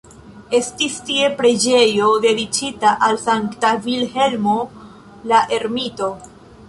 Estis 0.59 0.93
tie 1.09 1.27
preĝejo 1.41 2.07
dediĉita 2.23 2.93
al 3.09 3.19
Sankta 3.25 3.75
Vilhelmo 3.85 4.57
la 5.33 5.47
Ermito. 5.59 6.11